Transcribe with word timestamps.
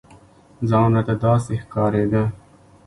ځان 0.69 0.89
ورته 0.95 1.13
داسې 1.23 1.53
ښکارېده. 1.63 2.23